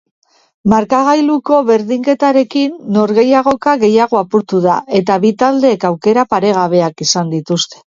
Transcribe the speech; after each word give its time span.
Markagailuko 0.71 1.59
berdinketarekin 1.67 2.75
norgehiagoka 2.97 3.77
gehiago 3.87 4.23
apurtu 4.25 4.67
da 4.67 4.83
eta 5.03 5.23
bi 5.27 5.35
taldeek 5.47 5.91
aukera 5.95 6.29
paregabeak 6.37 7.11
izan 7.11 7.37
dituzte. 7.41 7.85